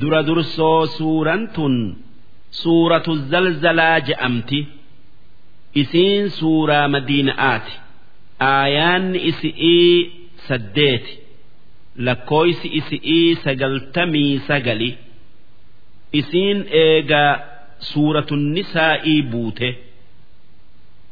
dura 0.00 0.20
dursoo 0.28 0.86
suuraan 0.96 1.42
tun 1.54 1.74
suuratu 2.62 3.12
zalzalaa 3.30 3.98
je'amti. 4.08 4.60
Isiin 5.82 6.24
suuraa 6.38 6.86
madiina'aati. 6.94 7.72
Aayaanni 8.52 9.18
isi'ii 9.30 9.94
saddeeti. 10.48 11.12
Lakkooysi 12.06 12.68
isi'ii 12.80 13.28
sagaltamii 13.44 14.34
sagali. 14.48 14.90
Isiin 16.20 16.58
eegaa 16.84 17.32
suuratu 17.90 18.34
nisaa'ii 18.54 19.22
buute. 19.32 19.68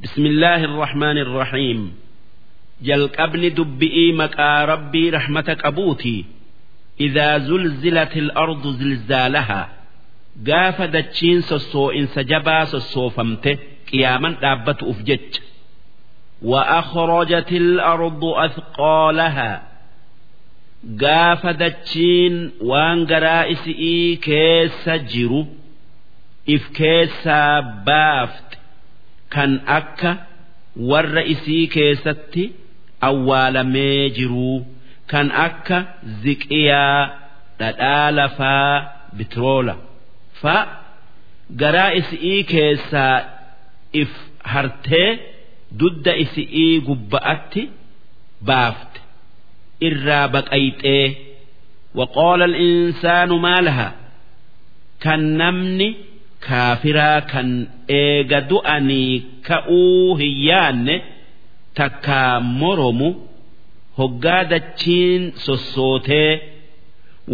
Bismillaahi 0.02 0.64
irrahmaani 0.68 1.20
irrahiim 1.26 1.80
jalqabni 2.88 3.48
dubbi'ii 3.58 4.10
maqaa 4.20 4.60
rabbii 4.72 5.08
rahmata 5.16 5.54
qabuutii 5.62 6.20
idaa 7.06 7.36
zulzilatil 7.48 8.28
ardu 8.44 8.70
zilzaalahaa 8.80 9.66
gaafa 10.48 10.86
dachiin 10.96 11.40
sossoo'insa 11.50 12.20
jabaa 12.30 12.64
sossoofamte 12.72 13.52
qiyaaman 13.90 14.34
dhaabbatu'uuf 14.42 15.00
jecha 15.10 15.42
وأخرجت 16.52 17.50
الأرض 17.52 18.22
أثقالها 18.46 19.50
gaafa 21.02 21.52
dachiin 21.62 22.34
waan 22.70 22.98
garaa 23.10 23.44
isii 23.54 24.16
keessa 24.26 24.94
jiru 25.12 25.40
if 26.54 26.62
keessaa 26.78 27.62
baafte 27.86 28.56
kan 29.34 29.52
akka 29.78 30.10
warra 30.90 31.22
isii 31.34 31.64
keessatti 31.74 32.44
awwaalamee 33.08 34.04
jiruu. 34.16 34.58
Kan 35.10 35.28
akka 35.46 35.76
ziqiyaa 36.22 37.02
dhadhaa 37.60 38.10
lafaa 38.18 38.72
bitiroola 39.16 39.74
fa 40.40 40.56
garaa 41.60 41.90
isi'ii 42.00 42.40
keessaa 42.52 43.16
if 44.02 44.12
hartee 44.52 45.10
dudda 45.80 46.12
isi'ii 46.24 46.74
gubba'atti 46.88 47.62
baafte 48.48 49.00
irraa 49.88 50.26
baqayxee 50.34 51.06
waqoola 51.98 52.46
insaanu 52.66 53.34
maalaha 53.46 53.88
kan 55.04 55.22
namni 55.40 55.88
kaafiraa 56.46 57.20
kan 57.32 57.48
eega 58.00 58.38
du'anii 58.50 59.12
ka'uu 59.48 60.16
hin 60.20 60.34
yaanne 60.50 60.96
takkaa 61.78 62.32
moromu. 62.60 63.10
Hoggaa 63.98 64.42
dachiin 64.52 65.22
sossootee 65.44 66.32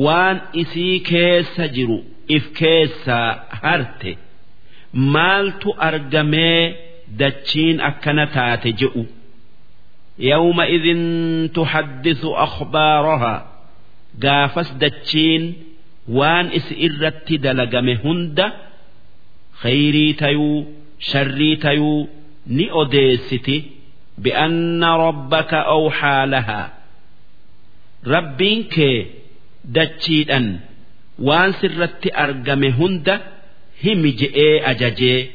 waan 0.05 0.37
isii 0.63 0.97
keessa 1.11 1.65
jiru 1.77 1.99
if 2.37 2.45
keessaa 2.59 3.29
harte 3.63 4.13
maaltu 5.15 5.69
argamee 5.89 6.61
dachiin 7.21 7.77
akkana 7.89 8.25
taate 8.37 8.71
je'u. 8.81 9.03
Idin 10.77 11.03
tuxaddisu 11.55 12.29
akhbaarahaa 12.47 13.41
gaafas 14.25 14.71
dachiin 14.83 15.45
waan 16.19 16.47
isi 16.59 16.75
irratti 16.87 17.35
dalagame 17.45 17.95
hunda 18.05 18.47
khayrii 19.63 20.13
tayuu 20.21 20.59
sharrii 21.11 21.57
tayuu 21.65 22.01
ni 22.57 22.65
odeessiti 22.81 23.57
بأن 24.19 24.85
ربك 24.85 25.55
أوحى 25.55 26.27
لها. 26.27 26.73
ربينك 28.07 29.07
دجيدا. 29.65 30.61
وان 31.19 31.53
سرت 31.53 32.13
أرقم 32.17 32.65
هند 32.65 33.21
هم 33.85 34.07
جئي 34.07 34.71
أججي. 34.71 35.31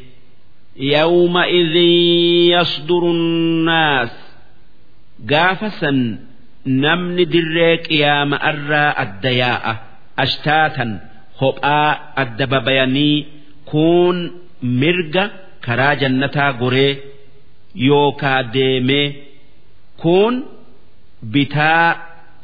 يومئذ 0.78 1.76
يصدر 2.56 3.04
الناس. 3.12 4.12
قافسا 5.30 6.20
namni 6.66 7.26
dirree 7.26 7.78
qiyaama 7.88 8.38
irraa 8.52 8.94
adda 9.04 9.32
yaa'a 9.42 9.74
ashtaatan 10.24 10.92
hophaa 11.42 12.14
adda 12.24 12.48
babayanii 12.54 13.26
kuun 13.72 14.18
mirga 14.82 15.24
karaa 15.66 15.96
jannataa 16.02 16.52
goree 16.62 16.94
yookaa 17.76 18.44
deeme 18.54 19.02
kun 20.02 20.34
bitaa 21.34 21.96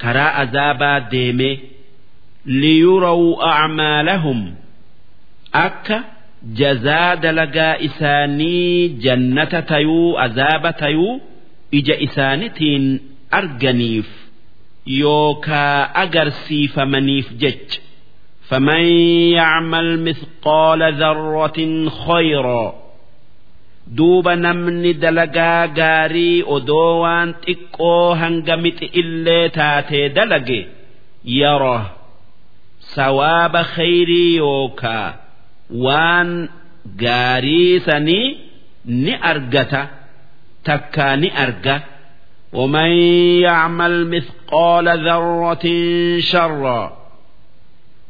karaa 0.02 0.34
azaabaa 0.44 1.00
deemee 1.12 1.56
liyurau 2.62 3.42
acmaalahum 3.52 4.40
akka 5.66 5.98
jazaa 6.60 7.16
dalagaa 7.24 7.76
isaanii 7.88 8.90
jannata 9.06 9.62
tayuu 9.72 10.18
azaaba 10.26 10.72
tayuu 10.82 11.22
ija 11.72 11.96
isaanitiin 12.08 12.86
arganiif 13.40 14.10
yookaa 15.02 15.90
agarsiifamaniif 16.04 17.28
jecha. 17.42 17.82
Faman 18.50 18.86
yacmal 19.38 19.90
mithqaala 20.06 20.88
dharratin 21.02 21.74
khayraa 22.06 22.72
duuba 23.98 24.36
namni 24.36 24.94
dalagaa 25.04 25.68
gaarii 25.80 26.44
odoo 26.56 26.92
waan 27.04 27.34
xiqqoo 27.46 28.16
hanga 28.22 28.58
mixi 28.64 28.86
illee 29.02 29.50
taatee 29.58 30.06
dalage 30.16 30.60
yeroo 31.40 31.82
sawaaba 32.94 33.62
khayrii 33.74 34.36
yookaa 34.38 35.08
waan 35.86 36.32
gaarii 37.04 37.74
sanii 37.90 38.28
ni 39.04 39.14
argata 39.32 39.82
takkaa 40.64 41.16
ni 41.16 41.30
arga. 41.46 41.76
ومن 42.56 42.92
يعمل 43.48 44.08
مثقال 44.08 44.88
ذرة 45.08 45.66
شرا 46.20 46.98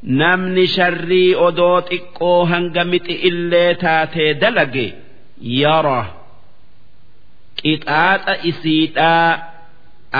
نمن 0.03 0.65
شري 0.65 1.35
أدوت 1.35 1.93
إكو 1.93 2.43
هنغمت 2.43 3.09
إلي 3.09 3.75
تاتي 3.75 4.33
دلقي 4.33 4.93
yara. 5.41 6.01
Qixaaxa 7.61 8.33
isiidhaa 8.49 9.29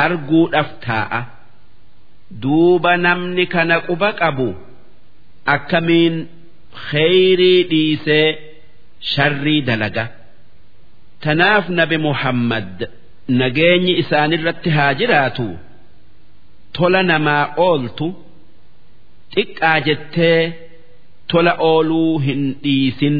arguudhaaf 0.03 0.70
taa'a 0.86 1.22
duuba 2.42 2.92
namni 3.06 3.46
kana 3.53 3.76
quba 3.88 4.09
qabu 4.22 4.50
akkamiin 5.56 6.16
kheyrii 6.90 7.62
dhiisee 7.72 8.28
sharrii 9.14 9.62
dalaga? 9.68 10.06
Tanaaf 11.24 11.66
nabi 11.80 11.97
muhammad 12.08 12.78
nageenyi 13.40 13.94
isaanirratti 14.02 14.70
haa 14.78 14.94
jiraatu. 15.00 15.47
Tola 16.76 17.02
namaa 17.12 17.44
ooltu 17.68 18.08
xiqqaa 19.36 19.80
jettee 19.88 20.42
tola 21.32 21.53
ooluu 21.70 22.20
hin 22.26 22.42
dhiisin. 22.64 23.16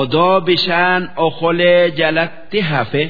Odoo 0.00 0.36
bishaan 0.46 1.02
okolee 1.26 1.82
jalatti 1.98 2.60
hafe 2.70 3.02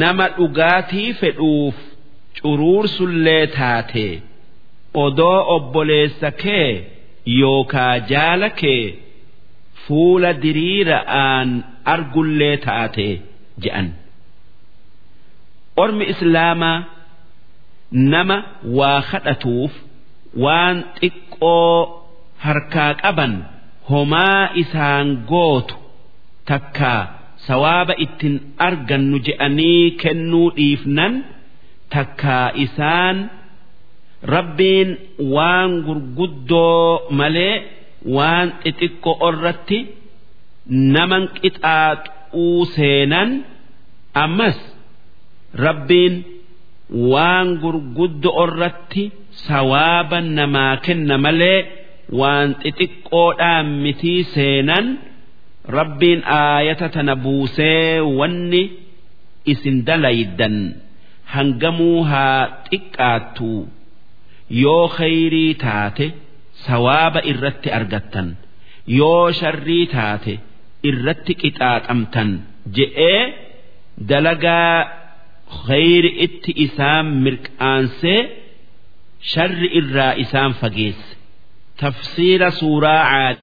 nama 0.00 0.26
dhugaatii 0.36 1.10
fedhuuf 1.20 1.76
curuursullee 2.40 3.44
taate 3.58 4.06
odoo 5.04 5.38
obboleessa 5.56 6.30
kee 6.42 6.70
yookaa 7.40 7.94
jaala 8.12 8.48
kee 8.60 8.82
fuula 9.84 10.30
diriira'aan 10.42 11.48
argullee 11.94 12.56
taate 12.66 13.08
je'an. 13.62 13.88
Ormi 15.82 16.04
islaamaa 16.12 16.78
nama 18.12 18.36
waa 18.78 19.00
kadhatuuf 19.10 19.72
waan 20.44 20.76
xiqqoo 21.00 21.74
harkaa 22.44 22.92
qaban. 23.02 23.32
Homaa 23.90 24.42
isaan 24.62 25.08
gootu 25.30 25.74
takkaa 26.50 27.02
sawaaba 27.46 27.94
ittiin 28.04 28.36
argannu 28.68 29.18
je'anii 29.26 29.84
kennuu 30.02 30.48
dhiifnan 30.56 31.14
takkaa 31.94 32.46
isaan 32.64 33.16
rabbiin 34.34 34.90
waan 35.34 35.70
gurguddoo 35.86 36.88
malee 37.18 37.54
waan 38.16 38.48
xixiqqoo 38.64 39.16
irratti 39.28 39.78
naman 40.94 41.22
qixaaxuu 41.40 42.60
seenan 42.74 43.30
ammas 44.24 44.58
rabbiin 45.64 46.14
waan 47.12 47.48
gurguddoo 47.62 48.34
irratti 48.46 49.02
sawaaba 49.46 50.18
namaa 50.36 50.74
kenna 50.84 51.16
malee. 51.26 51.58
Waan 52.18 52.48
xixiqqoodhaan 52.62 53.66
mitii 53.84 54.20
seenan 54.34 54.86
rabbiin 55.76 56.20
aayata 56.40 56.88
tana 56.94 57.14
buusee 57.24 58.00
wanni 58.18 58.62
isin 59.52 59.76
dalaydan 59.88 60.56
hangamuu 61.34 62.00
haa 62.10 62.42
xiqqaattu. 62.68 63.50
Yoo 64.62 64.84
khayrii 64.96 65.52
taate 65.64 66.06
sawaaba 66.66 67.20
irratti 67.30 67.68
argattan 67.78 68.28
yoo 68.98 69.24
sharrii 69.40 69.86
taate 69.94 70.34
irratti 70.90 71.32
qixaaxamtan 71.42 72.28
je'ee 72.76 73.22
dalagaa 74.10 74.74
khayri 75.66 76.10
itti 76.26 76.50
isaan 76.66 77.06
mirqaansee 77.24 78.20
sharri 79.32 79.68
irraa 79.80 80.12
isaan 80.24 80.52
fageesse 80.60 81.12
تفصيل 81.80 82.52
سورة 82.52 82.88
عاد 82.88 83.36